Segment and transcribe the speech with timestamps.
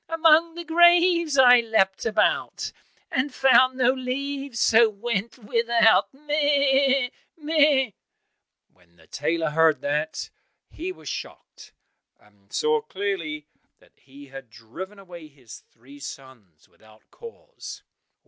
[0.09, 2.71] Among the graves I leapt about,
[3.11, 7.09] And found no leaves, so went without, meh!
[7.37, 7.91] meh!"
[8.73, 10.31] When the tailor heard that,
[10.71, 11.73] he was shocked,
[12.19, 13.45] and saw clearly
[13.77, 17.83] that he had driven away his three sons without cause.